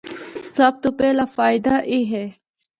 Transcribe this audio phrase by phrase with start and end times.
[0.55, 2.25] سب تو پہلا فائدہ اے ہے۔